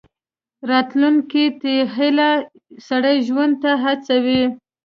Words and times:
راتلونکي 0.69 1.45
ته 1.61 1.73
هیله، 1.95 2.31
سړی 2.87 3.15
ژوند 3.27 3.53
ته 3.63 3.71
هڅوي. 3.83 4.43